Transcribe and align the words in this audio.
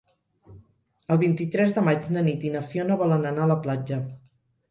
El 1.15 1.19
vint-i-tres 1.23 1.75
de 1.75 1.83
maig 1.89 2.09
na 2.15 2.23
Nit 2.29 2.47
i 2.49 2.53
na 2.55 2.63
Fiona 2.71 2.99
volen 3.03 3.27
anar 3.33 3.43
a 3.47 3.51
la 3.53 3.61
platja. 3.67 4.01